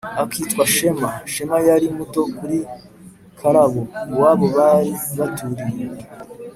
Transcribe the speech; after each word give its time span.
akitwa 0.23 0.63
Shema. 0.73 1.11
Shema 1.33 1.57
yari 1.67 1.87
muto 1.97 2.21
kuri 2.37 2.57
Karabo. 3.39 3.81
Iwabo 4.13 4.45
bari 4.57 4.91
baturiye 5.17 5.75